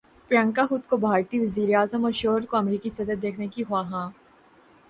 [0.31, 4.09] پریانکا خود کو بھارتی وزیر اعظم اور شوہر کو امریکی صدر دیکھنے کی خواہاں